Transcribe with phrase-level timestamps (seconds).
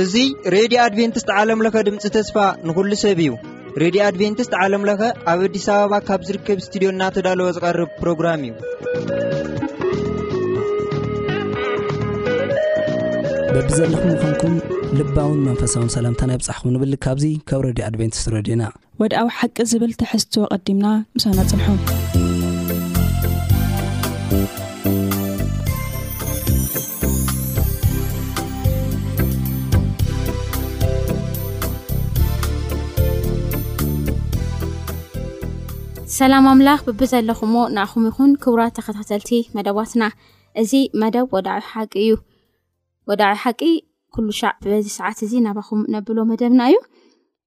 [0.00, 0.24] እዚ
[0.54, 2.36] ሬድዮ ኣድቨንትስት ዓለምለኸ ድምፂ ተስፋ
[2.68, 3.30] ንኩሉ ሰብ እዩ
[3.82, 5.00] ሬድዮ ኣድቨንቲስት ዓለምለኸ
[5.34, 8.52] ኣብ ኣዲስ ኣበባ ካብ ዝርከብ ስትድዮ እናተዳለወ ዝቐርብ ፕሮግራም እዩ
[13.54, 14.54] በቢዘለኹም ንኮንኩም
[14.98, 18.62] ልባውን መንፈሳውን ሰላምታናይ ብፃሕኹም ንብል ካብዙ ካብ ሬድዮ ኣድቨንቲስት ረድዩና
[19.00, 20.86] ወድኣዊ ሓቂ ዝብል ትሕዝትዎ ቀዲምና
[21.16, 21.76] ምሳና ፅንሖም
[36.18, 40.02] ሰላም ኣምላኽ ብቢ ዘለኹምዎ ንኣኹም ይኹን ክቡራት ተኸታተልቲ መደባትና
[40.62, 42.12] እዚ መደብ ወዳዓ ሓቂ እዩ
[43.10, 43.62] ወዳዕ ሓቂ
[44.16, 46.76] ኩሉ ሻዕ ብበዚ ሰዓት እዚ ናባኹም ነብሎ መደብና እዩ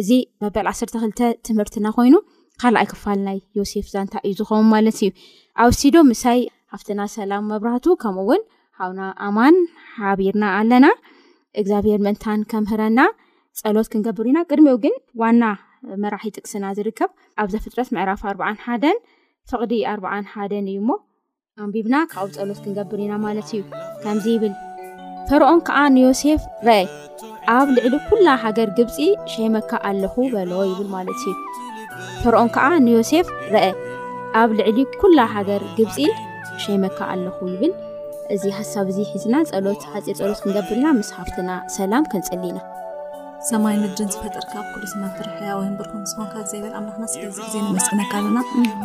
[0.00, 0.10] እዚ
[0.42, 2.14] መበል 1ርተክልተ ትምህርትና ኮይኑ
[2.62, 5.08] ካልኣይ ክፋል ናይ ዮሴፍ ዛንታ እዩ ዝኸው ማለት እዩ
[5.62, 6.40] ኣብውስዶ ምሳይ
[6.74, 8.42] ሃፍትና ሰላም መብራህቱ ከምእውን
[8.80, 9.56] ሃብና ኣማን
[9.96, 10.86] ሓቢርና ኣለና
[11.60, 13.00] እግዚኣብሔር ምእንታን ከምህረና
[13.60, 15.42] ፀሎት ክንገብር ኢና ቅድሚኡ ግን ዋና
[16.02, 17.10] መራሒ ጥቅስና ዝርከብ
[17.44, 18.98] ኣብዘፍጥረት ምዕራፍ ኣርዓ ሓደን
[19.52, 20.98] ፍቅዲ ኣርባዓ ሓደን እዩ ሞ
[21.64, 23.62] ኣንቢብና ካብ ፀሎት ክንገብር ኢና ማለት እዩ
[24.04, 24.54] ከምዚብል
[25.28, 26.80] ፍርኦን ከዓ ንዮሴፍ ርአ
[27.54, 28.96] ኣብ ልዕሊ ኩላ ሃገር ግብፂ
[29.32, 31.32] ሸመካ ኣለኹ በሎ ይብል ማለት እዩ
[32.22, 33.68] ተርኦን ከዓ ንዮሴፍ ረአ
[34.40, 35.96] ኣብ ልዕሊ ኩላ ሃገር ግብፂ
[36.64, 37.72] ሸመካ ኣለኹ ይብል
[38.34, 42.58] እዚ ሃሳብ እዚ ሒዝና ፀሎት ፂር ፀሎት ክንገብር ኢና መስሓፍትና ሰላም ክንፅሊ ኢና
[43.48, 48.38] ሰማይ ነድን ዝፈጠርካ ኣብ ኩልስና ትርሕያ ወይ ብርክምስካ እግዚኣብሔር ኣምለኽና ስዚ ዜ ንመስሕነካ ኣለና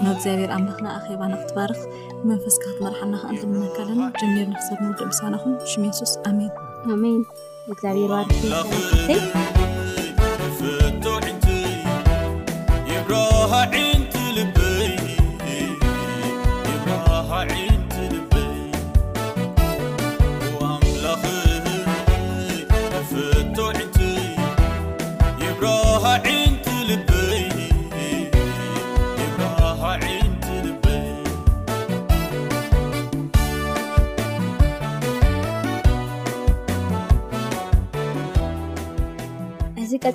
[0.03, 1.81] ና እግዚኣብሔር ኣምለኽና ኣባናክትባርኽ
[2.21, 6.51] ንመንፈስካትመርሓናከ ንክንመካ ኣለና ጀሚርንክሰብ ንውድ ምሳናኹን ሽም የሱስ ኣሜን
[6.95, 7.05] ኣን
[7.67, 8.25] وتريري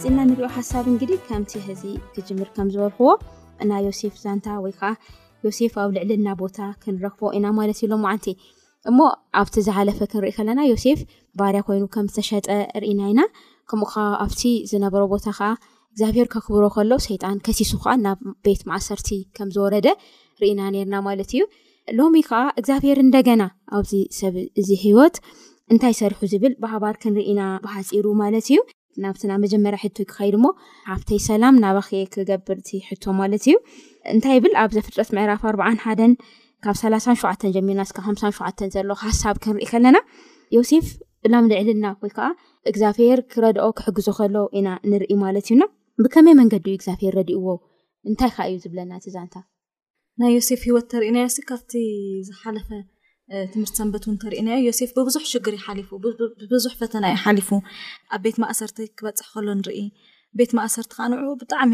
[0.01, 1.11] ፅና ንሪኦ ሓሳብከም ዚክ
[4.65, 4.73] ወይ
[5.57, 7.93] ሴ ኣብልዕልቦክኢናትዩ
[9.41, 11.01] ኣብቲ ዝሓለፈ ክንርኢ ከለና ዮሴፍ
[11.41, 12.47] ባርያ ይኑ ምዝተሸጠ
[12.93, 13.21] ኢናኢና
[13.73, 14.43] ከምኡኣብቲ
[14.73, 15.41] ዝነበሮቦታዓ
[16.03, 16.93] ግብር ክብሮ ሎ
[17.25, 17.73] ጣን ሲሱ
[18.07, 19.87] ናብ ቤት ማሰርቲ ከምዝወረደ
[20.43, 21.43] ርኢና ርና ማለት እዩ
[21.99, 23.43] ሎሚ ከዓ ግዚብሄር ንደገና
[23.81, 24.35] ኣብዚ ሰብ
[24.85, 25.17] ሂወት
[25.73, 28.57] እንታይ ሰርሑ ዝብል ብሃባር ክንርኢና ብሓፂሩ ማለት እዩ
[29.05, 30.49] ናብቲ ናብ መጀመርያ ሕቶይ ክከይድ ሞ
[30.95, 33.55] ኣብተይ ሰላም ናባኽ ክገብርቲ ሕቶ ማለት እዩ
[34.15, 36.13] እንታይ ብል ኣብ ዘፍጥረት ምዕራፍ ኣዓ ሓደን
[36.65, 39.99] ካብ 3ላሳ ሸዓተን ጀሚርና ስካብ ሳ ሸዓን ዘሎ ሃሳብ ክንርኢ ከለና
[40.57, 40.89] ዮሴፍ
[41.25, 42.29] ብላም ልዕልና ኮይ ከዓ
[42.71, 45.63] እግዛኣብሄር ክረድኦ ክሕግዞ ከሎ ኢና ንርኢ ማለት እዩና
[46.05, 47.47] ብከመይ መንገዲ ዩ እግዚብሄር ረድእዎ
[48.11, 49.35] እንታይ ከዓ እዩ ዝብለና እት ዛንታ
[50.23, 51.73] ናይ ዮሴፍ ሂወት ተሪእናዮስ ካብቲ
[52.31, 52.69] ዝሓለፈ
[53.53, 55.88] ትምህርቲ ሰንበት እውን ተርእናዮ ዮሴፍ ብብዙሕ ሽግር ይሓሊፉ
[56.41, 57.49] ብብዙሕ ፈተና ይሓሊፉ
[58.15, 59.81] ኣብ ቤት ማእሰርቲ ክበፅሕ ከሎ ንርኢ
[60.38, 61.72] ቤት ማእሰርቲ ክኣንዑ ብጣዕሚ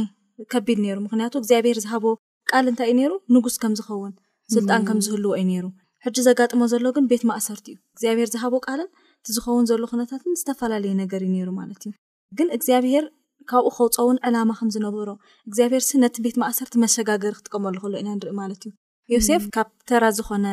[0.53, 2.05] ከቢድ ሩምክንያቱእግዚኣብሄር ዝሃቦ
[2.51, 4.13] ቃል እንታይ እዩ ሩ ንጉስ ከምዝኸውን
[4.55, 5.69] ስልጣን ከምዝህልዎ ዩ ሩ
[6.05, 7.83] ሕጂ ዘጋጥሞ ዘሎ ግን ቤት ማእሰርቲ እዩ
[8.13, 8.89] እግዚኣብሄር ዝሃቦ ቃልን
[9.37, 11.95] ዝኸውን ዘሎ ነታት ዝተፈላለዩ ነገር ዩ ሩትእ
[12.39, 13.05] ግን እግዚኣብሄር
[13.51, 15.09] ካብኡ ከውፀውን ዕላማ ከምዝነበሮ
[15.49, 20.47] እግዚኣብሄር ነቲ ቤት ማእሰርቲ መሸጋገሪ ክጥቀመሉ ከሎኢናኢማትዩፍ ካብ ተራ ዝኮነ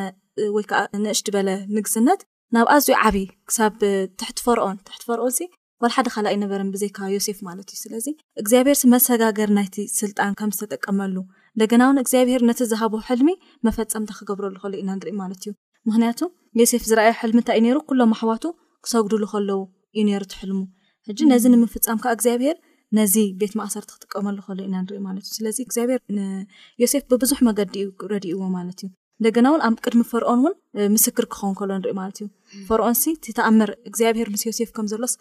[0.54, 2.20] ወይ ከዓ ንእሽድ በለ ምግዝነት
[2.54, 3.72] ናብ ኣዝዩ ዓብይ ክሳብ
[4.20, 5.38] ትሕት ፈርኦን ትሕትፈርኦ እዚ
[5.82, 8.06] ዋልሓደ ካል ኣይነበረን ብዘይከባ ዮሴፍ ማለት እዩ ስለዚ
[8.40, 11.16] እግዚኣብሄር መሰጋገር ናይቲ ስልጣን ከም ዝተጠቀመሉ
[11.54, 13.30] እንደገና እውን እግዚኣብሄር ነቲ ዝሃቦ ሕልሚ
[13.68, 15.52] መፈፀምንታ ክገብረሉ ከሉ ኢና ንርኢ ማለት እዩ
[15.90, 16.20] ምክንያቱ
[16.60, 18.44] ዮሴፍ ዝርኣዮ ሕልሚ እንታይ እዩ ነይሩ ኩሎም ኣሕዋቱ
[18.86, 19.58] ክሰግድሉ ከለዉ
[19.96, 20.60] እዩ ነሩ ትሕልሙ
[21.08, 22.56] ሕጂ ነዚ ንምፍፃም ካ እግዚኣብሄር
[22.98, 28.40] ነዚ ቤት ማእሰርቲ ክጥቀመሉ ከሉ ኢና ንርኢ ማለት እዩ ስለዚ እግዚኣብሄርዮሴፍ ብብዙሕ መገዲ እዩ ረድእዎ
[28.58, 28.90] ማለት እዩ
[29.20, 30.54] እንደገና እውን ኣብ ቅድሚ ፈርኦን እውን
[30.94, 32.28] ምስክር ክኸውን ከሎ ንርኢ ማለት እዩ
[32.68, 32.94] ፈርኦን
[33.38, 35.12] ተኣምር ግኣብሄር ምስ ሴፍ ከምዘሎስ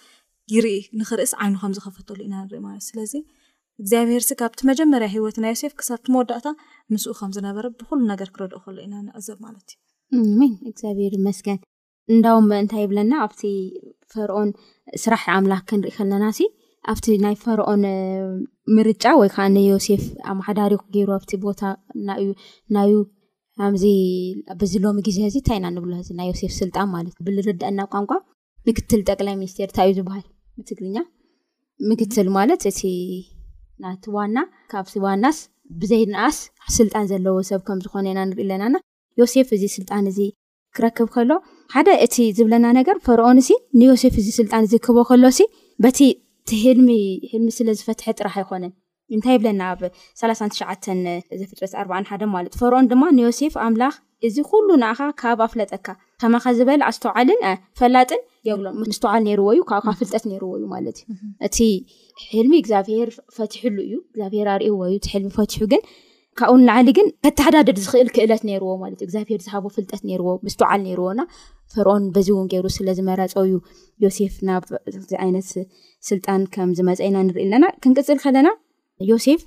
[0.53, 7.57] ይርኢ ንክርእስ ይከምዝኸፈሉ ኢና ኢእዩስዚብሄ ካብ ጀመርትናፍዝነበብ
[8.23, 9.75] ር ክረኦከሉ ኢና ንዕዘብ ማትዩ
[10.71, 11.59] እግዚኣብሄር መስገን
[12.13, 13.41] እንዳው እንታይ ይብለና ኣብቲ
[14.13, 14.49] ፈርኦን
[15.03, 16.39] ስራሕኣምላክ ክንርኢ ከለና ሲ
[16.91, 17.83] ኣብቲ ናይ ፈርኦን
[18.77, 20.03] ምርጫ ወይ ከዓ ዮሴፍ
[20.33, 21.61] ኣማሓዳሪክ ገይሩ ኣብቲ ቦታ
[22.25, 22.27] ዩ
[22.77, 22.91] ናዩ
[23.81, 23.85] ዚ
[24.61, 28.11] ብዚ ሎሚ ግዜ እዚ እንታ ኢና ንብሎ ዚ ናይ ዮሴፍ ስልጣን ማለት እ ብዝርድአና ቋንቋ
[28.67, 30.25] ምክትል ጠቅላይ ሚኒስቴርታ እዩ ዝበሃል
[30.59, 30.97] ብትግርኛ
[31.89, 32.81] ምክትል ማለት እቲ
[33.83, 34.37] ናቲ ዋና
[34.73, 35.37] ካብቲ ዋናስ
[35.81, 36.37] ብዘይ ነኣስ
[36.77, 38.75] ስልጣን ዘለዎ ሰብ ከምዝኾነ ኢና ንርኢ ኣለናና
[39.21, 40.19] ዮሴፍ እዚ ስልጣን እዚ
[40.77, 41.31] ክረክብ ከሎ
[41.75, 45.41] ሓደ እቲ ዝብለና ነገር ፈርኦን ሲ ንዮሴፍ እዚ ስልጣን እዚ ክህቦ ከሎ ሲ
[45.85, 45.99] በቲ
[46.49, 46.91] ቲህልሚ
[47.31, 48.73] ህልሚ ስለዝፈትሐ ጥራሕ ኣይኮነን
[49.13, 50.67] እንታይ ብለና ኣብ3ሽዓ
[51.39, 51.81] ዘፍጥረሓ
[52.35, 53.95] ማለ ዩ ፈርኦን ድማ ንዮሴፍ ኣምላኽ
[54.27, 55.87] እዚ ኩሉ ንኣካ ካብ ኣፍለጠካ
[56.21, 57.41] ከመኸ ዝበል ኣስተውዓልን
[57.79, 58.21] ፈላጥን
[58.79, 59.81] ብሎስልርዎ እዩፍጠት
[60.45, 60.47] ዎ
[60.79, 63.77] እዩዩእልሚ ግዚኣብሄር ፈሉ
[64.27, 68.71] እዩኣእዎልግካብንላዓሊ ግን ከተሓዳደድ ዝኽእል ክእለት ርዎ
[69.01, 70.91] ዩግብሄር ዝፍጠትስልዎንስዝፀጣንኢ
[77.07, 77.09] ኣ
[77.85, 78.47] ክንቅፅል ከለና
[79.11, 79.41] ዮሴፍ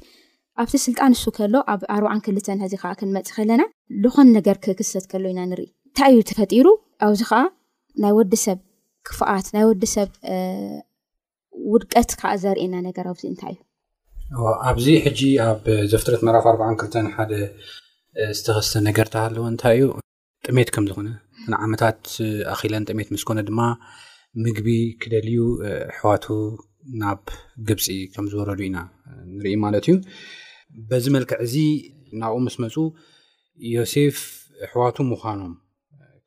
[0.62, 3.62] ኣብቲ ስልጣን ንሱ ከሎ ኣብ ኣርባዕን ክልተን ሕዚ ከዓ ክንመፅእ ከለና
[4.05, 6.67] ዝኮን ነገር ክክሰት ከሎ ኢና ንርኢ እንታይ እዩ ተፈጢሩ
[7.06, 7.39] ኣብዚ ከዓ
[8.03, 8.59] ናይ ወዲሰብ
[9.09, 10.09] ክፍኣት ናይ ወዲሰብ
[11.75, 13.55] ውድቀት ከዓ ዘርእየና ነገር ኣዚ እንታይ
[14.37, 15.62] እዩ ኣብዚ ሕጂ ኣብ
[15.93, 17.33] ዘፍትረት መራፍ 4ዓ 2ልተ ሓደ
[18.39, 19.87] ዝተኸስተ ነገር ንታሃለዎ እንታይ እዩ
[20.47, 21.09] ጥሜት ከም ዝኾነ
[21.51, 22.01] ን ዓመታት
[22.55, 23.61] ኣኪለን ጥሜት ምስ ኮነ ድማ
[24.44, 24.69] ምግቢ
[25.03, 25.39] ክደልዩ
[25.94, 26.25] ኣሕዋቱ
[27.02, 27.20] ናብ
[27.69, 28.79] ግብፂ ከም ዝወረዱ ኢና
[29.37, 29.94] ንርኢ ማለት እዩ
[30.88, 31.55] በዚ መልክዕ እዚ
[32.20, 32.75] ናብኡ ምስ መፁ
[33.75, 34.17] ዮሴፍ
[34.67, 35.52] ኣሕዋቱ ምኳኖም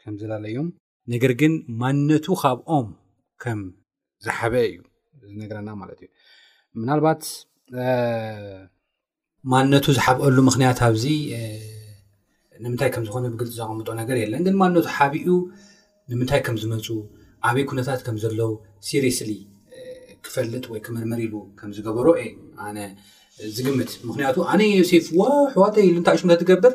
[0.01, 0.67] ከምዝላለዮም
[1.13, 2.87] ነገር ግን ማንነቱ ካብኦም
[3.43, 3.61] ከም
[4.25, 4.79] ዝሓበ እዩ
[5.29, 6.09] ዝነገረና ማለት እዩ
[6.81, 7.21] ምናልባት
[9.53, 11.05] ማንነቱ ዝሓብአሉ ምክንያት ኣብዚ
[12.63, 15.27] ንምንታይ ከምዝኮነ ብግልፂ ዘቅምጦ ነገር የለን ግን ማንነቱ ሓብኡ
[16.11, 16.87] ንምንታይ ከም ዝመፁ
[17.49, 18.41] ዓበይ ኩነታት ከም ዘለዉ
[18.89, 19.29] ሴሪስሊ
[20.25, 22.07] ክፈልጥ ወይ ክመርመር ኢሉ ከም ዝገበሮ
[22.65, 22.77] ኣነ
[23.55, 26.73] ዝግምት ምክንያቱ ኣነ ዮሴፍ ዋ ሕዋትይኢሉንታይ እሽምለ ትገብር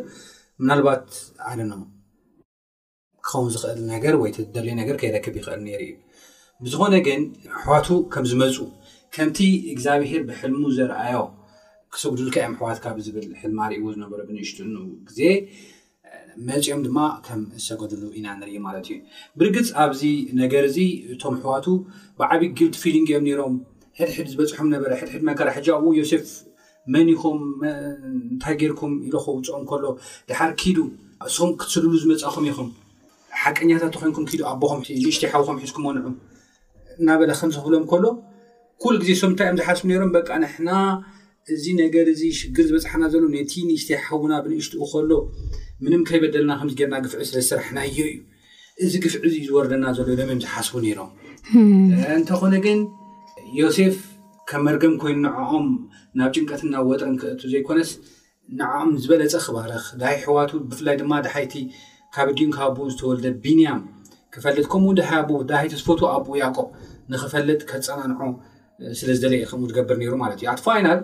[0.62, 1.04] ምናልባት
[1.50, 1.60] ኣነ
[3.28, 5.94] ክኸውን ዝኽእል ነገር ወይ ደልዮ ነገር ከይረክብ ይኽእል ነይሩ ዩ
[6.64, 7.22] ብዝኾነ ግን
[7.62, 8.58] ሕዋቱ ከም ዝመፁ
[9.14, 9.38] ከምቲ
[9.74, 11.18] እግዚኣብሄር ብሕልሙ ዘረኣዮ
[11.94, 14.58] ክሰጉድልካ ዮም ሕዋትካ ብ ዝብል ሕልማ ርእዎ ዝነበሮ ብንሽጡ
[15.08, 15.20] ግዜ
[16.48, 18.94] መፂኦም ድማ ከም ዝሰገዱሉ ኢና ንርኢ ማለት እዩ
[19.40, 20.00] ብርግፅ ኣብዚ
[20.42, 20.78] ነገር እዚ
[21.14, 21.66] እቶም ኣሕዋቱ
[22.20, 23.54] ብዓብዪ ግልት ፊሊንግ እዮም ነይሮም
[24.00, 26.26] ሕድሕድ ዝበፅሖም ነበረ ሕድሕድ መከራሕጃ ው ዮሴፍ
[26.94, 29.84] መን ኹም እንታይ ጌርኩም ኢልክውፅኦም ከሎ
[30.30, 30.78] ድሓር ኪዱ
[31.36, 32.68] ሶም ክትስልሉ ዝመፃእኹም ኢኹም
[33.42, 36.16] ሓቀኛታት ተኮንኩም ዱ ኣቦምንሽተ ይሓውኹም ሒዝኩም ንዑም
[37.00, 38.04] እና በለ ከምዝክብሎም ከሎ
[38.82, 40.70] ኩሉ ግዜ ሶም እንታይ እዮም ዝሓስቡ ነሮም በቃ ንሕና
[41.54, 45.10] እዚ ነገር እዚ ሽግር ዝበፅሓና ዘሎ ቲኒስተ ሓውና ብንእሽትኡ ከሎ
[45.84, 48.16] ምንም ከይበደለና ከምዚ ገርና ግፍዒ ስለዝስራሕና ህዮ እዩ
[48.84, 51.10] እዚ ግፍዒ እዩ ዝወርደና ዘሎ ሎም እዮም ዝሓስቡ ኔሮም
[52.14, 52.78] እንተኾነ ግን
[53.60, 53.96] ዮሴፍ
[54.50, 55.66] ከም መርገም ኮይኑ ንዕኦም
[56.18, 57.90] ናብ ጭንቀትን ናብ ወጥርን ክእቱ ዘይኮነስ
[58.58, 61.54] ንዓኦም ዝበለፀ ክባረክ ድሃይ ሕዋቱ ብፍላይ ድማ ድሃይቲ
[62.16, 63.80] ካብ ዕድን ካባብኡ ዝተወልደ ቢንያም
[64.36, 66.58] ክፈልጥ ከምኡ ድሃ ቦ ድሃይቲስፎት ኣቦኡ ያቆ
[67.12, 68.18] ንክፈልጥ ከፀናንዖ
[68.98, 70.98] ስለ ዝደለኢ ከም ትገብር ነይሩ ማለት እዩ ኣት ፋይናል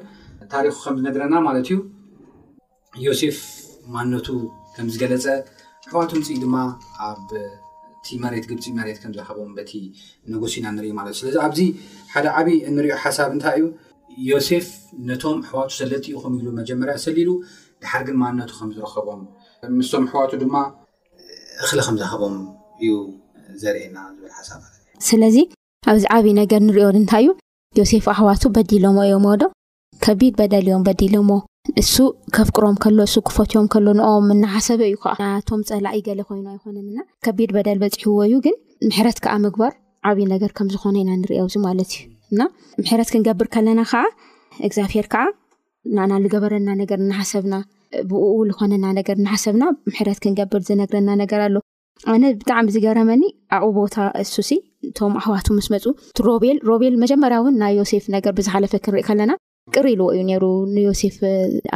[0.53, 1.77] ታሪኩ ከም ዝነድረና ማለት እዩ
[3.07, 3.39] ዮሴፍ
[3.95, 4.27] ማንነቱ
[4.75, 5.27] ከም ዝገለፀ
[5.91, 6.57] ሕዋቱ ምፅኢ ድማ
[7.07, 7.31] ኣብ
[8.07, 9.71] ቲ መሬት ግብፂ መሬት ከምዝሃቦም በቲ
[10.35, 11.61] ንጉስ ኢና ንርኢ ማለት እዩ ስለዚ ኣብዚ
[12.13, 13.67] ሓደ ዓብይ እንሪኦ ሓሳብ እንታይ እዩ
[14.31, 14.67] ዮሴፍ
[15.09, 17.31] ነቶም ኣሕዋቱ ሰለጥኡ ከምኢሉ መጀመርያ ዝሰሊሉ
[17.83, 19.21] ድሓር ግን ማንነቱ ከምዝረከቦም
[19.79, 20.55] ምስቶም ኣሕዋቱ ድማ
[21.65, 22.35] እክሊ ከምዝሃቦም
[22.83, 22.93] እዩ
[23.63, 25.37] ዘርእየና ዝብል ሓሳብ ለት እ ስለዚ
[25.93, 27.33] ኣብዚ ዓበይ ነገር እንሪኦ እንታይ እዩ
[27.81, 29.45] ዮሴፍ ኣህዋቱ በዲሎም ዮም ሞ ዶ
[30.05, 31.33] ከቢድ በደል እዮም በዲል ሞ
[31.81, 31.97] እሱ
[32.37, 37.79] ከፍቅሮም ከሎ እሱ ክፈትዮም ከሎ ንኦም እናሓሰበ እዩ ከዓ ናቶም ፀላ ይገለ ኮይ ይኮነከቢድ በደል
[37.83, 44.03] በፅሕዎ እዩ ግሕትዓ ምግባርዓብይነምዝኾነ ኢናንርዚ ማለት እዩእምሕት ክንገብር ከለና ከዓ
[44.73, 45.25] ግዚኣብሄር ከዓ
[45.99, 47.55] ንና ዝገበረና ነገር ናሓሰብና
[48.11, 49.65] ብው ዝኮነና ነገር ሓሰብና
[49.99, 51.57] ሕ ክንገብር ዝነግረናነገርኣሎ
[52.15, 53.23] ኣነ ብጣዕሚ ዝገረመኒ
[53.59, 54.37] ኣብ ቦታ እሱ
[54.89, 55.85] እቶም ኣዋቱስመፁ
[56.65, 58.07] ቤሮቤል መጀመርያን ናይ ዮሴፍፈ
[59.75, 60.45] ቅር ኢልዎ እዩ ነሩ
[60.77, 61.17] ንዮሴፍ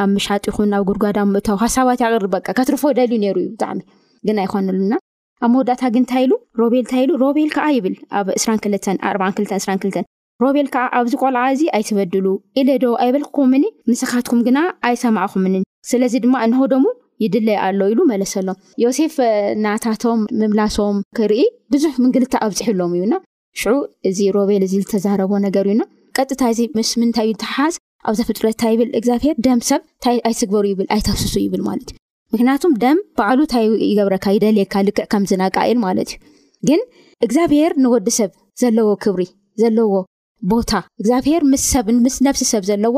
[0.02, 3.78] ኣብ ምሻጢ ይኹን ኣብ ጉድጓዳ ምእታዊ ሃሳባት ያቅር በቃ ከትርፎ ደልዩ ነሩ እዩ ብጣዕሚ
[4.28, 4.94] ግን ኣይኮነሉና
[5.44, 8.28] ኣብ መወዳእታ ግን ንታ ኢሉ ሮቤል እንታ ኢሉ ሮቤል ከዓ ይብል ኣብ
[8.64, 8.72] ክ
[9.12, 10.12] 422
[10.44, 12.26] ሮቤል ከዓ ኣብዚ ቆልዓ እዚ ኣይትበድሉ
[12.60, 15.54] ኢለ ዶ ኣይበልክኹምኒ ንስኻትኩም ግና ኣይሰማዕኹምኒ
[15.90, 16.84] ስለዚ ድማ እንሆዶሙ
[17.24, 18.48] ይድለይ ኣሎ ኢሉ መለሰሎ
[18.84, 19.14] ዮሴፍ
[19.64, 21.42] ናታቶም ምምላሶም ክርኢ
[21.74, 23.14] ብዙሕ ምንግልታ ኣብፅሕሎም እዩና
[23.60, 23.74] ሽዑ
[24.08, 25.82] እዚ ሮቤል እዚ ዝተዛረቦ ነገር እዩና
[26.20, 27.74] ቀጥታ እዚ ምስ ምንታይ እዩ ትሓሓዝ
[28.08, 31.98] ኣብ ዚፈጥረንታ ይብል እግዚኣብሄር ደም ሰብ ታኣይስግበሩ ይብል ኣይተስሱ ይብል ማለት እዩ
[32.34, 36.18] ምክንያቱም ደም በዕሉ እንታይ ይገብረካ ይደልየካ ልክዕ ከምዝናቃኢል ማለት እዩ
[36.68, 36.80] ግን
[37.26, 38.30] እግዚኣብሄር ንወዲ ሰብ
[38.62, 39.24] ዘለዎ ክብሪ
[39.62, 39.94] ዘለዎ
[40.52, 40.70] ቦታ
[41.00, 42.94] እግዚኣብሄር ምስ ሰብምስ ነብስ ሰብ ዘለዎ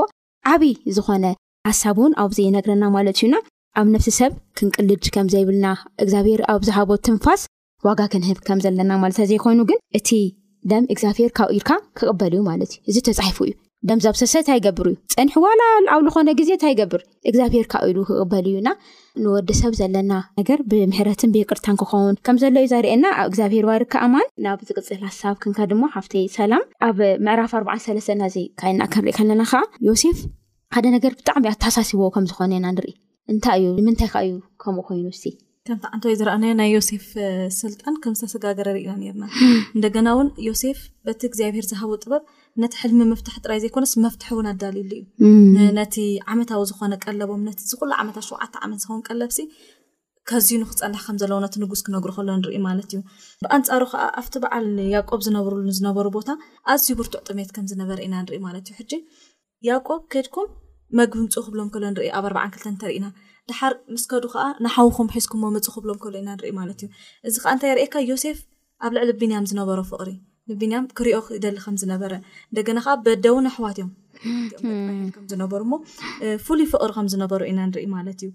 [0.54, 1.24] ዓብይ ዝኮነ
[1.68, 3.34] ሓሳብ እውን ኣብዚ ይነግረና ማለት እዩና
[3.78, 5.66] ኣብ ነፍሲ ሰብ ክንቅልጅ ከም ዘይብልና
[6.04, 7.42] እግዚኣብሄር ኣብዝሃቦ ትንፋስ
[7.88, 9.82] ዋጋ ክንህብ ከም ዘለና ማለት ዘይኮይኑ ግንእ
[10.70, 13.52] ደም እግዚኣብሄር ካብ ኢድካ ክቕበል እዩ ማለት እዩ እዚ ተፃሒፉ እዩ
[13.88, 18.56] ደም ዛብሰሰብ እንታይይገብር እዩ ፀኒሕ ዋላል ኣብ ዝኾነ ግዜ እንታይይገብር እግዚኣብሄር ካ ኢሉ ክቅበል እዩ
[18.66, 18.70] ና
[19.22, 24.28] ንወዲ ሰብ ዘለና ነገር ብምሕረትን ቤቅርታ ንክኸውን ከም ዘሎ ዩ ዘርእየና ኣብ እግዚኣብሄር ዋርካ እማን
[24.46, 30.20] ናብ ዝቅፅል ሃሳብ ክንካ ድማ ሃፍተይ ሰላም ኣብ ምዕራፍ ኣሰለስተናእ ካና ክንርኢ ከለና ከዓ ዮሴፍ
[30.76, 32.92] ሓደ ነገር ብጣዕሚ ኣተሳሲቦዎ ከም ዝኾነ ና ንርኢ
[33.32, 35.22] እንታይ እዩ ንምንታይ ከእዩ ከምኡ ኮይኑውስ
[35.68, 37.04] ከምቲዓንተወይ ዝረኣናዮ ናይ ዮሴፍ
[37.60, 39.24] ስልጣን ከም ዝተሰጋገረርኢና ርና
[39.76, 42.22] እንደገና ውን ዮሴፍ በቲ እግዚኣብሄር ዝሃቦ ጥበብ
[42.62, 45.02] ነቲ ሕልሚ ምፍታሕ ጥራይ ዘይኮነስ መፍትሒ እውን ኣዳልሉ እዩ
[45.80, 45.96] ነቲ
[46.34, 49.38] ዓመታዊ ዝኮነ ቀለቦም ነቲኩሉ ዓመታት ሸውዓተ ዓመት ዝኸውን ቀለብሲ
[50.30, 53.00] ከዝዩ ንክፀንሕ ከምዘለዎ ቲ ንጉስ ክነግሩ ከሎ ንርኢ ማለት እዩ
[53.42, 56.28] ብኣንፃሩ ከዓ ኣብቲ በዓል ያቆብ ዝነብር ዝነበሩ ቦታ
[56.74, 58.92] ኣዝዩ ብርትዕ ጥሜት ከምዝነበረ ኢና ንርኢ ማለት እዩ ሕጂ
[59.68, 60.48] ያቆብ ከይድኩም
[60.98, 63.06] መግቢ ምፅ ክብሎም ከሎ ንርኢ ኣብ ኣርዓን ክልተ እንተርኢና
[63.50, 66.88] ድሓር ምስ ከዱ ከዓ ንሓውኹም ሒዝኩምዎ መፅ ክብሎም ከህሎ ኢና ንርኢ ማለት እዩ
[67.28, 68.38] እዚ ከዓ እንታይ ይርኤካ ዮሴፍ
[68.86, 70.08] ኣብ ልዕሊ ብንያም ዝነበሮ ፍቕሪ
[70.60, 72.12] ቢም ክሪኦ ክደሊ ከምዝነበረ
[72.50, 73.90] እንደገና ከዓ በደውን ኣሕዋት እዮም
[75.14, 75.74] ከም ዝነበሩ ሞ
[76.46, 78.30] ፍሉይ ፍቅሪ ከም ዝነበሩ ኢና ንርኢ ማለት እዩ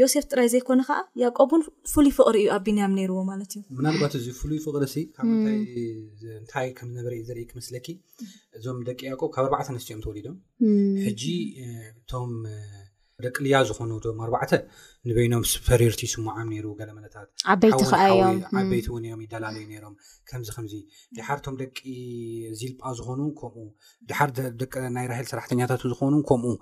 [0.00, 4.22] ዮሴፍ ጥራይ ዘይኮነ ከዓ ያቆብን ፍሉይ ፍቅሪ እዩ ኣብ ቢንያም ነርዎ ማለት እዩ ምናባት እ
[4.40, 4.94] ፍሉይ ፍቅሪ
[6.44, 7.88] ንታይ ከምዝነበረዝርኢ ክመስለኪ
[8.58, 10.38] እዞም ደቂ ያቆ ካብ ኣዕተ ኣንስትዮም ተወሊዶም
[13.24, 14.52] ደቂ ልያ ዝኮኑ ዶም ኣርባዕተ
[15.08, 19.94] ንበይኖም ፐሬርቲ ስሙዓም ሩ ገለመታት ዓይቲእዮምዓበይቲ ውን እዮም ይዳላለዩ ሮም
[20.28, 20.74] ከምዚ ከምዚ
[21.16, 21.76] ድሓርቶም ደቂ
[22.60, 23.64] ዚልጳ ዝኮኑ ከምኡ
[24.10, 24.30] ድሓር
[24.62, 26.52] ደቂ ናይ ራሂል ሰራሕተኛታት ዝኮኑ ከምኡ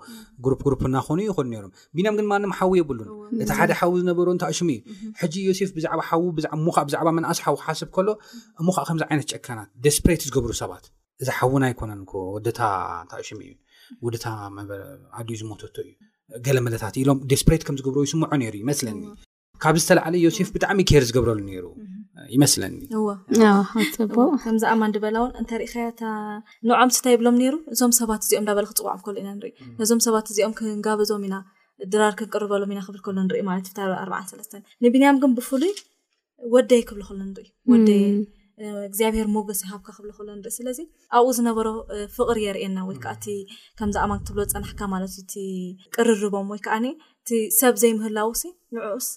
[0.73, 1.31] ሩግሩ እናኮኑ ይኑ
[1.65, 3.09] ሮም ቢናም ግን ማንም ሓዊ የብሉን
[3.43, 5.99] እቲ ሓደ ሓዊ ዝነበሩ እታኣሽሙ እዩ ሕጂ ዮሴፍ ብዛዕ
[6.39, 8.07] ብዛዕባ መናእስ ሓዊ ሓስብ ከሎ
[8.61, 10.85] እሞከ ከምዚ ዓይነት ጨካናት ደስፕሬት ዝገብሩ ሰባት
[11.23, 11.99] እዚ ሓውና ይኮነን
[12.35, 12.61] ወታ
[13.07, 13.53] እታሽሙ እዩ
[14.05, 15.91] ወታዓዩ ዝሞቶ እዩ
[16.45, 18.99] ገለ መለታት ኢሎም ደስፕሬት ከም ዝገብሩ ስምዖ ነይሩ ይመስለኒ
[19.63, 21.65] ካብ ዝተላዕለ ዮሴፍ ብጣዕሚ ከር ዝገብረሉ ነይሩ
[22.35, 25.85] ይመስለኒእከምዚኣማ እ ድበላእውን እንተሪኢከያ
[26.67, 31.35] ንዖምስእንታይ ይብሎም ነይሩ እዞም ሰባት እዚኦም እዳበለክፅዋዕፍ ከሉ ኢና ንርኢ ነዞም ሰባት እዚኦም ክንጋበዞም ኢና
[31.93, 33.65] ድራር ክንቅርበሎም ኢና ክብል ከሎ ንርኢ ማለት
[34.21, 34.53] ኣሰለስተ
[34.85, 35.73] ንብንያም ግን ብፍሉይ
[36.55, 37.89] ወደይ ክብል ከሉ ንርኢወደ
[38.89, 40.79] እግዚኣብሄር ሞገስ ይሃብካ ክብሎ ክእሎ ንርኢ ስለዚ
[41.17, 41.67] ኣብኡ ዝነበሮ
[42.17, 48.43] ፍቅሪ የርእና ወይከዓእከምዝኣማ ክትብሎ ዝፀናሕካ ማለትእቅርርቦም ወይ ከዓ እቲ ሰብ ዘይምህላውሲ
[48.77, 49.07] ንዕኡስ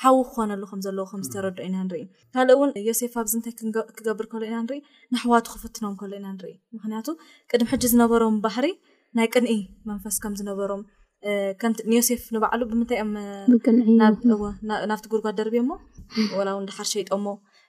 [0.00, 2.02] ሓዊ ክኮነሉ ከም ዘለዎ ከምዝተረድ ኢና ንርኢ
[2.34, 3.52] ካሊእ እውን ዮሴፍ ኣብዚ ንታይ
[3.96, 4.78] ክገብር ከሉ ኢና ንርኢ
[5.14, 7.06] ንሕዋቱ ክፍትኖም ከሎ ኢና ንርኢ ምክንያቱ
[7.52, 8.68] ቅድም ሕጂ ዝነበሮም ባህሪ
[9.18, 9.54] ናይ ቅንኢ
[9.90, 10.82] መንፈስ ከምዝነበሮም
[11.60, 14.24] ከምቲ ንዮሴፍ ንባዕሉ ብምንታይምናብቲ
[15.12, 15.72] ጉርጓድ ደርቤዮሞ
[16.46, 17.26] ላ ውን ዳሓር ሸይጠሞ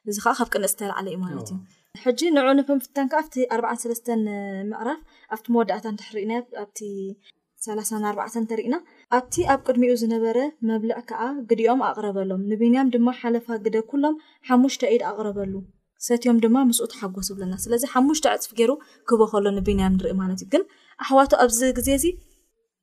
[0.09, 1.57] እዚ ከዓ ካብ ቅነ ዝተልዓለ እዩ ማለት እዩ
[2.03, 4.15] ሕጂ ንዕ ንምፍተን ከዓ ኣብቲ 4
[4.71, 4.99] ምቅራፍ
[5.33, 6.31] ኣብቲ መወዳእታ እንተሕርእና
[7.89, 8.75] 3ኣ ተርኢና
[9.17, 10.37] ኣብቲ ኣብ ቅድሚኡ ዝነበረ
[10.69, 14.15] መብልዕ ከዓ ግዲኦም ኣቕረበሎም ንቢንያም ድማ ሓለፋ ግደ ኩሎም
[14.49, 15.53] ሓሙሽተ ኢድ ኣቅረበሉ
[16.07, 18.71] ሰትዮም ድማ ምስኡ ተሓጎስ ብለና ስለዚ ሓሙሽተ ዕፅፍ ገይሩ
[19.07, 20.63] ክህቦ ከሎ ንቢንያም ንርኢ ማት እዩ ግን
[21.03, 22.05] ኣሕዋቱ ኣብዚ ግዜ እዚ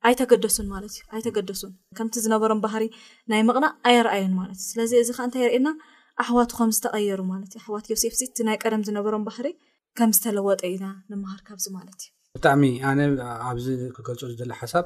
[0.07, 2.83] ኣይተገደሱን ማትእዩ ኣይተገደሱን ከምቲ ዝነበሮም ባህሪ
[3.31, 5.67] ናይ ምቕና ኣየረኣዩን ማትእዩ ስለዚእዚ ዓ እንታይ ይርእና
[6.23, 9.47] ኣሕዋቱ ከም ዝተቀየሩ ማለት እዩ ኣሕዋት ዮሴፍ እ እቲ ናይ ቀደም ዝነበሮም ባህሪ
[9.97, 12.99] ከም ዝተለወጠ ኢና ንምሃር ካብዚ ማለት እዩ ብጣዕሚ ኣነ
[13.51, 14.85] ኣብዚ ክገልፆ ዝደሎ ሓሳብ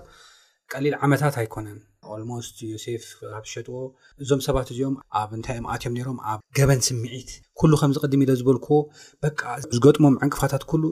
[0.74, 1.80] ቀሊል ዓመታት ኣይኮነን
[2.14, 3.76] ኣልሞስት ዮሴፍ ካፍሸጥዎ
[4.22, 8.78] እዞም ሰባት እዚኦም ኣብ እንታይ ዮምኣትዮም ሮም ኣብ ገበን ስምዒት ኩሉ ከምዝቅድም ኢለ ዝበልክዎ
[9.24, 9.34] በ
[9.76, 10.84] ዝገጥሞም ዕንቅፋታት ኩሉ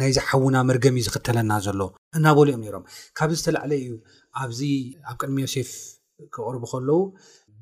[0.00, 1.80] ናይዚሓውና መርገም ዝኽተለና ዘሎ
[2.18, 2.84] እናበልኦም ነሮም
[3.20, 3.94] ካብዚ ዝተላዕለ እዩ
[4.44, 4.60] ኣብዚ
[5.10, 5.70] ኣብ ቅድሚ ዮሴፍ
[6.36, 7.02] ክቅርቡ ከለው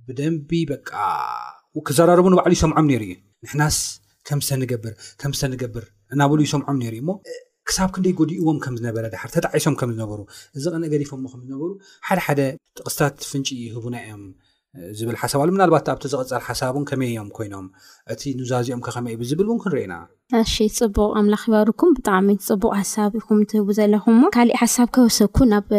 [0.08, 0.82] ብደንቢ በ
[1.86, 3.12] ክዘራርቡ ንባዕሉ ሰምዖም ነይሩዩ
[3.44, 3.76] ንሕናስ
[4.28, 7.08] ከምስተ ንገብር ከምዝተ ንገብር እናበሉ ሰምዖም ነይር እሞ
[7.68, 10.20] ክሳብ ክንደይ ጎዲእዎም ከምዝነበረ ድሓር ተጣዕሶም ከም ዝነበሩ
[10.56, 11.70] እዚ ቀነ ገዲፎም ከምዝነበሩ
[12.08, 12.40] ሓደሓደ
[12.78, 14.22] ጥቕስታት ፍንጪ ይህቡና እዮም
[14.98, 17.66] ዝብል ሓሳባ ምናልባት ኣብቲ ዝቐፀል ሓሳብን ከመይ እዮም ኮይኖም
[18.12, 19.94] እቲ ንዛዚኦም ከ ከመይ ብዝብል እውን ክንርአኢና
[20.52, 25.70] ሺ ፅቡቅ ኣምላኽ ይባሩኩም ብጣዕሚ ፅቡቅ ሓሳብ ኹም እትህቡ ዘለኹም ሞ ካሊእ ሓሳብ ከወሰኩ ናብ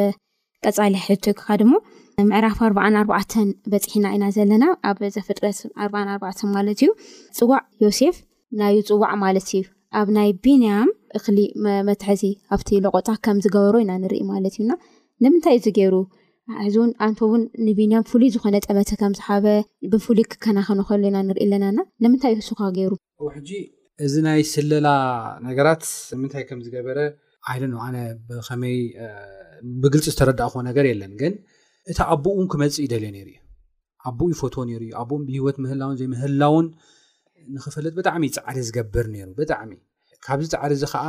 [0.65, 1.73] ቀፃሊ ሕቶ ይካ ድሞ
[2.27, 6.89] ምዕራፍ ኣዓኣባዕን በፂሕና ኢና ዘለና ኣብ ዘፈጥረት ኣኣባዕ ማለት እዩ
[7.37, 8.15] ፅዋዕ ዮሴፍ
[8.59, 9.61] ናዩ ፅዋዕ ማለት እዩ
[9.99, 11.37] ኣብ ናይ ቢንያም እኽሊ
[11.89, 12.23] መትሐዚ
[12.55, 14.71] ኣብቲ ለቆጣ ከም ዝገበሮ ኢና ንርኢ ማለት እዩና
[15.25, 15.95] ንምንታይ እዚ ገይሩ
[16.65, 19.45] ሕዚን ኣንቶ ውን ንቢንያም ፍሉይ ዝኾነ ጠመተ ከምዝሓበ
[19.93, 22.91] ብፍሉይ ክከናኸንከሉ ኢና ንርኢ ኣለናና ንምንታይ እዩ ህሱካ ገይሩ
[23.37, 23.49] ሕጂ
[24.07, 24.89] እዚ ናይ ስለላ
[25.47, 25.83] ነገራት
[26.13, 26.99] ንምንታይ ከም ዝገበረ
[27.55, 27.95] ይለንነ
[28.73, 28.79] ይ
[29.83, 31.33] ብግልፂ ዝተረዳእኽ ነገር የለንግን
[31.91, 33.37] እታ ኣቦኡውን ክመፅእ ይደልዮ ነይሩ እዩ
[34.09, 36.65] ኣቦኡ ይፎቶ ነይ እዩ ኣኡ ብሂወት ምህላውን ዘይ ምህላውን
[37.55, 39.71] ንኽፈለጥ ብጣዕሚእ ፃዕሪ ዝገብር ነይሩ ብጣዕሚ
[40.25, 41.05] ካብዚ ፃዕሪ እዚ ከዓ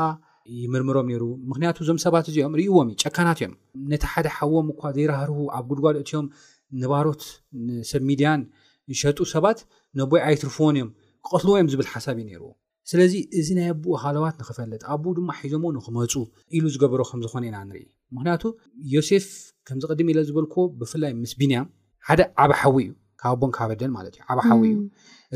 [0.61, 3.53] ይምርምሮም ነይሩ ምክንያቱ ዞም ሰባት እዚኦም ርይዎምዩ ጨካናት እዮም
[3.91, 6.27] ነቲ ሓደ ሓቦም እኳ ዘይራህርቡ ኣብ ጉድጓልእትዮም
[6.83, 7.23] ንባሮት
[7.67, 8.41] ንሰብ ሚድያን
[8.95, 9.59] ዝሸጡ ሰባት
[10.01, 10.91] ነቦይ ኣይትርፍዎን እዮም
[11.27, 12.43] ክቐትልዎ እዮም ዝብል ሓሳብ እዩ ነር
[12.91, 16.13] ስለዚ እዚ ናይ ኣብኡ ሃለዋት ንኽፈለጥ ኣኡ ድማ ሒዞም ንክመፁ
[16.57, 17.85] ኢሉ ዝገብሮ ከምዝኾነ ኢና ንርኢ
[18.17, 18.43] ምክንያቱ
[18.95, 19.27] ዮሴፍ
[19.71, 21.67] ከምዚ ቀድሚ የለ ዝበልክዎ ብፍላይ ምስ ቢንያም
[22.09, 22.91] ሓደ ዓበሓዊ እዩ
[23.23, 24.79] ካብ ኣቦ ካበደል ማለት እዩ ዓበ ሓዊ እዩ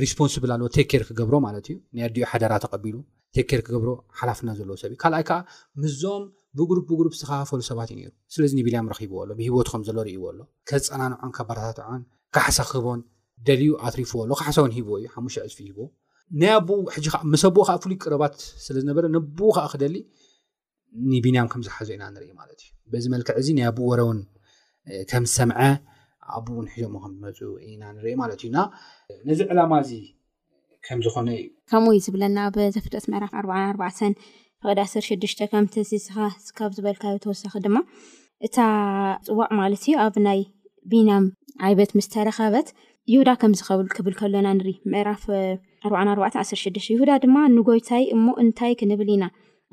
[0.04, 2.96] ሪስፖንስብል ኣለዎ ቴክኬር ክገብሮ ማለት እዩ ናይኣዲኡ ሓደራ ተቀቢሉ
[3.36, 5.38] ቴኬር ክገብሮ ሓላፍናት ዘለዎሰብ እዩ ካልኣይ ከዓ
[5.82, 6.22] ምዞም
[6.58, 11.32] ብሩ ብሩ ዝተካባፈሉ ሰባት እዩ ሩ ስለዚ ኒቢንያም ረኪብዎኣሎ ብሂወት ከም ዘሎ ርእይዎ ኣሎ ከዝፀናንዖን
[11.38, 12.02] ካባታትዖን
[12.36, 13.00] ካሓሳ ክህቦን
[13.48, 15.78] ደልዩ ኣትሪፉዎ ኣሎ ካሓሶውን ሂቦዎ እዩ ሓሙሻ እዝፊ ሂቦ
[16.40, 16.78] ናይ ኣኡ
[17.14, 18.36] ሕ ምስ ኣቦኡ ከዓ ፍሉይ ቅረባት
[18.66, 19.96] ስለዝነበረ ነብኡ ከዓ ክደሊ
[21.12, 24.18] ንቢንያም ከምዝሓዘ ኢና ንርኢ ማለት እዩ በዚመልክዕ እዚ ናይ ኣቡኡ ወረ ውን
[25.10, 25.60] ከምዝሰምዐ
[26.36, 27.38] ኣኡውን ሒዞ ከምዝመፁ
[27.70, 28.62] ኢና ንርኢ ማለት እዩ ና
[29.28, 29.92] ነዚ ዕላማ እዚ
[30.86, 33.84] ከም ዝኮነ እዩ ከምኡ ዝብለና ኣብ ተፍጠት ምዕራፍ 4
[34.66, 36.16] ቐዲ 1ሸሽተ ከምትስስኻ
[36.58, 37.76] ካብ ዝበልካዮ ተወሳኪ ድማ
[38.46, 38.56] እታ
[39.28, 40.40] ፅዋቅ ማለት እዩ ኣብ ናይ
[40.92, 41.24] ቢንያም
[41.66, 42.68] ዓይበት ምስተረኸበት
[43.12, 49.24] ይሁዳ ከምዝብልክብል ከሎና ንርኢ ምዕራፍ 4 1ሸሽ ይሁዳ ድማ ንጎይታይ እሞ እንታይ ክንብል ኢና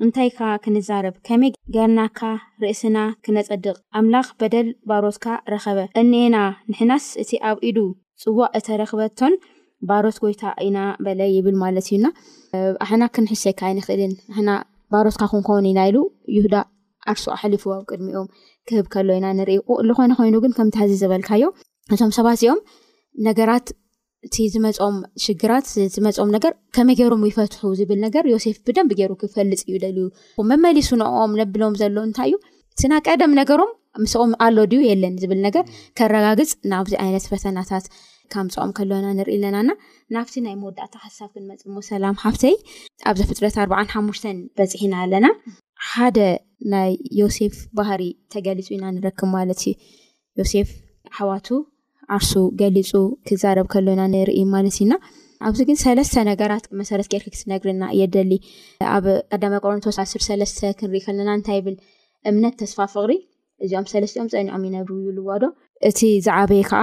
[0.04, 2.20] እንታይ ካ ክንዛረብ ከመይ ገርናካ
[2.62, 6.36] ርእስና ክነፀድቅ ኣምላኽ በደል ባሮትካ ረኸበ እኒኤና
[6.70, 7.78] ንሕናስ እቲ ኣብ ኢሉ
[8.22, 9.34] ፅዋዕ እተረክበቶን
[9.90, 12.06] ባሮት ጎይታ ኢና በለ ይብል ማለት እዩና
[12.86, 14.50] ኣሕና ክንሕሸይካ ይንክእልን ሕና
[14.94, 15.98] ባሮትካ ክንከውን ኢና ኢሉ
[16.36, 16.56] ይሁዳ
[17.12, 18.28] ኣርሶ ኣሕሊፉ ኣብ ቅድሚኦም
[18.70, 21.44] ክህብ ከሎ ኢና ንርኢዝኮነ ኮይኑ ግን ከም ትሓዚ ዝበልካዮ
[21.94, 22.60] እቶም ሰባት እዚኦም
[23.28, 23.66] ነገራት
[24.26, 29.76] እቲ ዝመፆም ሽግራት ዝመፆም ነገር ከመይ ገይሮም ይፈትሑ ዝብል ነገር ዮሴፍ ብደንብ ገይሩ ክፈልፅ እዩ
[29.84, 30.04] ደልዩ
[30.50, 32.36] መመሊሱ ንኦም ለብሎም ዘሎ እንታይ እዩ
[32.80, 33.70] ስና ቀደም ነገሮም
[34.02, 35.64] ምስኦም ኣሎ ድዩ የለን ዝብል ነገር
[36.00, 37.86] ከረጋግፅ ናብዚ ዓይነት ፈተናት
[38.34, 39.70] ካምፅኦም ከለና ንርኢ ኣለናና
[40.14, 42.54] ናብቲ ናይ መወዳእታ ሓሳብ ክንመፅሙ ሰላም ሓፍተይ
[43.10, 44.24] ኣብዚ ፍጥረት 4ዓሓሙሽተ
[44.58, 45.26] በፅሒና ኣለና
[45.88, 46.18] ሓደ
[46.74, 48.02] ናይ ዮሴፍ ባህሪ
[48.34, 49.74] ተገሊፁ ኢና ንረክብ ማለት እዩ
[50.42, 50.70] ዮሴፍ
[51.10, 51.48] ኣሓዋቱ
[52.16, 52.90] ዓርሱ ገሊፁ
[53.28, 54.92] ክዛረብ ከለና ንርኢ ማለት እዩና
[55.48, 58.32] ኣብዚ ግን ሰለስተ ነገራት መሰረት ክይር ክትነግርና እየደሊ
[58.94, 61.76] ኣብ ቀዳማ ቆተወሳስለተ ክንርኢ ከለና እንታይ ብል
[62.30, 63.12] እምነት ተስፋ ፍቅሪ
[63.66, 65.46] እዚኦም ሰለስትኦም ፀኒዖም ይነብሩ ይልዋ ዶ
[65.90, 66.80] እቲ ዝዓበይ ከዓ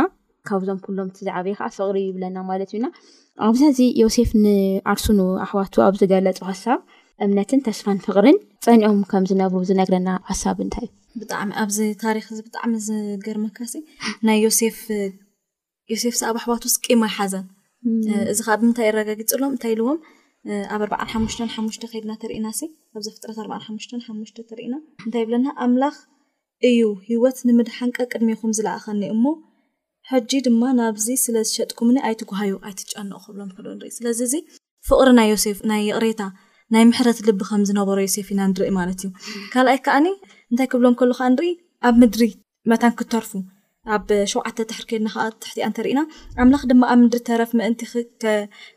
[0.50, 2.86] ካብዞም ኩሎም እቲ ዝዓበይ ከዓ ፍቅሪ ይብለና ማለት እዩና
[3.48, 6.80] ኣብዚ ዚ ዮሴፍ ንዓርሱ ንኣኽዋቱ ኣብ ዝገለፁ ሃሳብ
[7.26, 12.72] እምነትን ተስፋን ፍቅርን ፀኒዖም ከም ዝነብሩ ዝነግረና ሃሳብ እንታይ እዩ ብጣዕሚ ኣብዚ ታሪክ እዚ ብጣዕሚ
[12.82, 12.90] እዚ
[13.26, 13.74] ገርመካሲ
[14.28, 14.78] ናይ ዮሴፍ
[15.94, 17.46] ዮሴፍ ኣብ ኣሕዋት ውስ ቂማ ይሓዘን
[18.32, 20.00] እዚ ከዓ ብምንታይ ረጋጊፅኣሎም እንታይ ኢልዎም
[20.76, 22.48] ኣብ 4ዓ ሓሙሽተ ሓሙሽተ ከድና ተርኢና
[22.98, 25.96] ኣብዚፍጥረት ኣሓሽ ሓሙሽተ ተርኢና እንታይ ይብለና ኣምላኽ
[26.70, 29.24] እዩ ሂወት ንምድሓንቀ ቅድሜኹም ዝለኣኸኒ እሞ
[30.12, 34.36] ሕጂ ድማ ናብዚ ስለዝሸጥኩምኒ ኣይትጓሃዩ ኣይትጫንቕ ክብሎም ክል ንርኢ ስለዚ እዚ
[34.90, 36.22] ፍቅሪ ናይሴፍ ናይ ቕሬታ
[36.74, 39.10] ናይ ምሕረት ልቢ ከምዝነበሮ ዮሴፍ ኢና ንሪኢ ማለት እዩ
[39.54, 40.08] ካልኣይ ከኣኒ
[40.52, 41.50] እንታይ ክብሎም ከሉከዓ ንርኢ
[41.88, 42.24] ኣብ ምድሪ
[42.72, 43.32] መታን ክተርፉ
[43.96, 46.00] ኣብ ሸውዓተ ተሕርከድና ከዓ ትሕቲያ እንተርኢና
[46.44, 47.82] ኣምላኽ ድማ ኣብ ምድሪ ተረፍ መእንቲ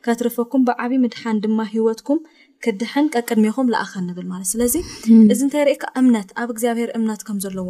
[0.04, 2.20] ከትርፈኩም ብዓብይ ምድሓን ድማ ሂወትኩም
[2.64, 4.74] ክድሕን ቀቅድሜኹም ዝኣኸን ንብል ማለት ስለዚ
[5.32, 7.68] እዚ እንታይ ርእካ እምነት ኣብ እግዚኣብሄር እምነት ከም ዘለዎ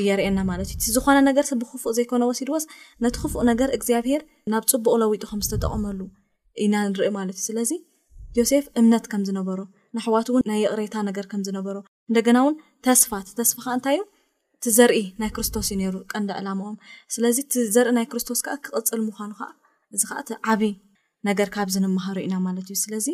[0.00, 2.64] እየርኤየና ማለት እዩ ዝኾነ ነገር ሰብ ብክፉቅ ዘይኮነ ወሲድዎስ
[3.04, 4.22] ነቲ ክፉቅ ነገር እግዚኣብሄር
[4.54, 6.00] ናብ ፅቡቅ ለዊጡ ከምዝተጠቐመሉ
[6.64, 7.72] ኢና ንርኢ ማለት እዩ ስለዚ
[8.40, 9.60] ዮሴፍ እምነት ከምዝነበሮ
[9.96, 11.76] ንኣሕዋት እውን ናይ ኣቕሬታ ነገር ከምዝነበሮ
[12.10, 12.54] እንደገና እውን
[12.86, 14.04] ተስፋ እቲ ተስፋ ካ እንታይ እዩ
[14.56, 16.76] እቲ ዘርኢ ናይ ክርስቶስ እዩ ነሩ ቀንዲ ዕላማኦም
[17.14, 19.48] ስለዚ እ ዘርኢ ናይ ክርስቶስ ከዓ ክቅፅል ምኳኑ ከዓ
[19.96, 20.72] እዚ ከዓ እቲ ዓብይ
[21.28, 23.06] ነገር ካብ ዝንምሃሩ ኢና ማለት እዩ ስለዚ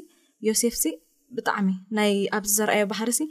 [0.48, 0.94] ዮሴፍ ዚ
[1.36, 1.68] ብጣዕሚ
[2.38, 3.22] ኣብዚ ዘርኣዮ ባህር ሲ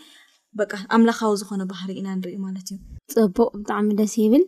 [0.58, 0.62] በ
[0.96, 2.78] ኣምላኻዊ ዝኮነ ባህሪ ኢና ንርኢ ማለት እዩ
[3.16, 4.44] ፅቡቅ ብጣዕሚ ደስ ይብል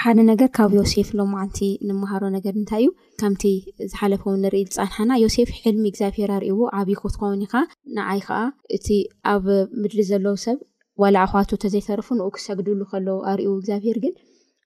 [0.00, 1.58] ሓደ ነገር ካብ ዮሴፍ ሎ መዓንቲ
[1.88, 3.42] ንምሃሮ ነገር እንታይ እዩ ከምቲ
[3.90, 7.62] ዝሓለፈው ንርኢ ዝፃንሓና ዮሴፍ ሕልሚ እግዚኣብሄር ኣርእዎ ዓብትኮውኒ ከ
[7.96, 8.38] ንዓይ ከዓ
[8.76, 8.88] እቲ
[9.32, 9.46] ኣብ
[9.80, 10.58] ምድሪ ዘለዉ ሰብ
[11.02, 14.14] ዋላ ኣክዋቱ ንተዘይተርፉ ንኡ ክሰግድሉ ከለዉ ኣርእ እግዚኣብሄር ግን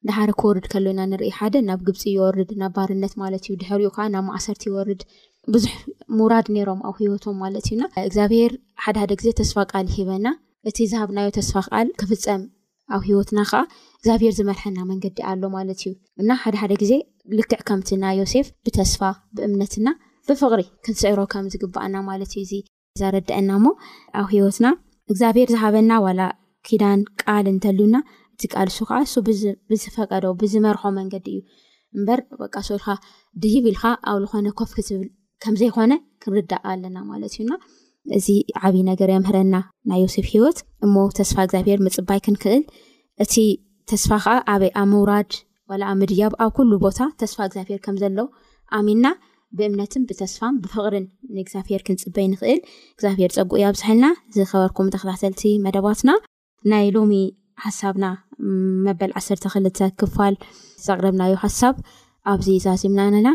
[0.08, 4.24] ዳሓደ ክወርድ ከልና ንርኢ ሓደ ናብ ግብፂ ይወርድ ናብ ባርነት ማለት እዩ ድሕሪኡ ከዓ ናብ
[4.30, 5.02] ማእሰርቲ ይወርድ
[5.54, 5.74] ብዙሕ
[6.16, 8.54] ምውራድ ነይሮም ኣብ ሂወቶም ማለት እዩና እግዚኣብሄር
[8.86, 10.26] ሓደ ሓደ ግዜ ተስፋ ቃል ይሂበና
[10.70, 12.42] እቲ ዝሃብናዮ ተስፋ ቃል ክፍፀም
[12.94, 13.58] ኣብ ሂወትና ከዓ
[13.96, 15.92] እግዚኣብሄር ዝመርሐና መንገዲ ኣሎ ማለት እዩ
[16.22, 16.92] እና ሓደሓደ ግዜ
[17.38, 19.00] ልክዕ ከምቲ ናይ ዮሴፍ ብተስፋ
[19.36, 19.88] ብእምነትና
[20.28, 22.52] ብፍቅሪ ክንስዕሮ ከም ዝግባኣና ማለት እዩ እዚ
[23.00, 23.68] ዘረድአና ሞ
[24.20, 24.66] ኣብ ሂወትና
[25.10, 26.20] እግዚኣብሄር ዝሃበና ዋላ
[26.68, 27.96] ኪዳን ቃል እንተልውና
[28.34, 29.14] እቲ ቃልሱ ከዓ እሱ
[29.70, 31.40] ብዝፈቀዶ ብዝመርሖ መንገዲ እዩ
[31.96, 32.88] እምበር በቃሰድካ
[33.42, 35.08] ድይብኢልካ ኣብ ዝኮነ ኮፍኪ ዝብል
[35.44, 35.92] ከም ዘይኮነ
[36.22, 37.52] ክንርዳእ ኣለና ማለት እዩና
[38.18, 38.26] እዚ
[38.66, 39.56] ዓብዪ ነገር የምህረና
[39.90, 42.62] ናይ ዮሴፍ ሂወት እሞ ተስፋ እግዚኣብሄር ምፅባይ ክንክእል
[43.24, 43.34] እቲ
[43.90, 45.30] ተስፋ ከዓ ኣበይ ኣብ ምውራድ
[45.70, 48.18] ወላ ኣብምድያብ ኣብ ኩሉ ቦታ ተስፋ እግዚኣብሄር ከም ዘሎ
[48.78, 49.06] ኣሚንና
[49.58, 52.60] ብእምነትን ብተስፋን ብፍቅርን ንእግዚኣብሄር ክንፅበይ ንኽእል
[52.96, 54.04] እግዚኣብሄር ፀጉ ዮ ኣብዝሓልና
[54.36, 56.10] ዝኸበርኩም ተከታተልቲ መደባትና
[56.72, 57.14] ናይ ሎሚ
[57.64, 58.04] ሓሳብና
[58.86, 60.34] መበል ዓሰርተ ክልተ ክፋል
[60.86, 61.74] ዘቕረብናዮ ሓሳብ
[62.32, 63.28] ኣብዚ ዛዝምናለና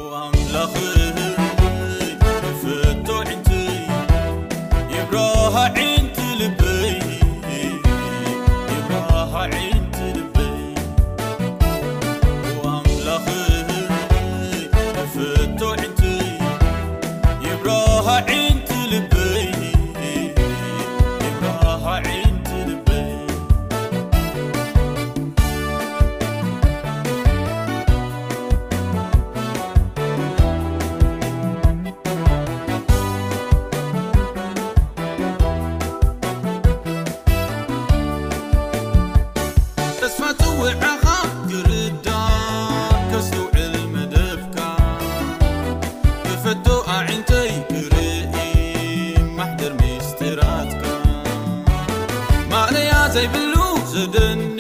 [53.09, 54.57] زيبلوزدن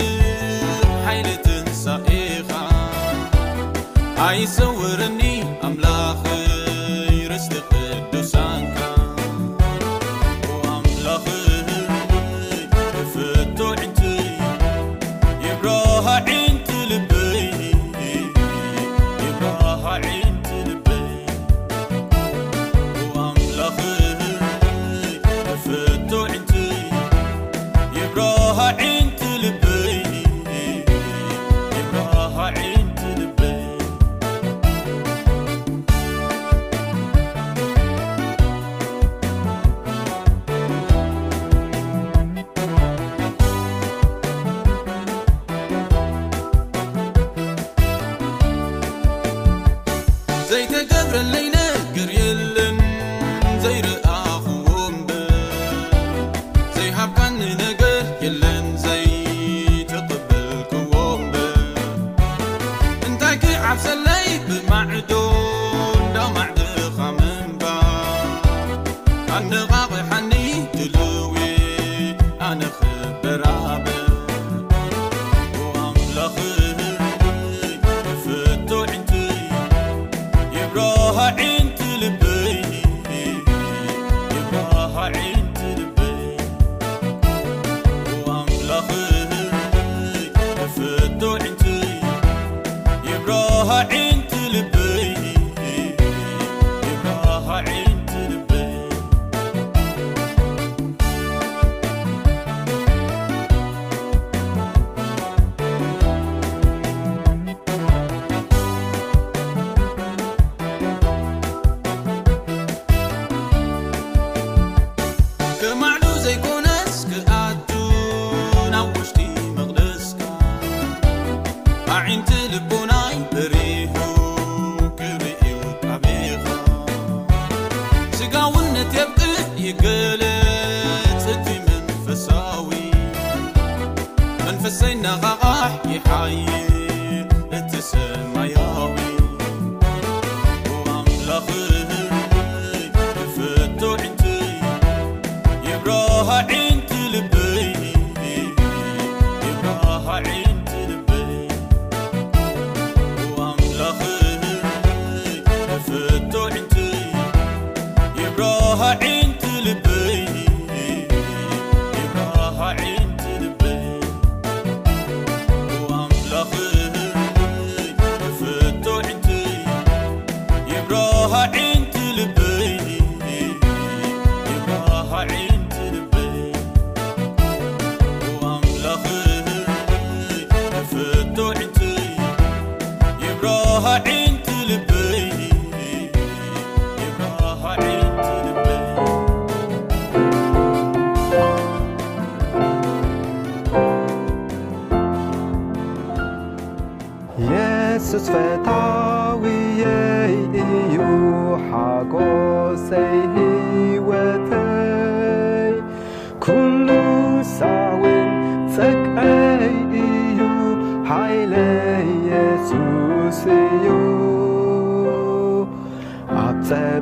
[1.06, 2.68] حلة صحيحة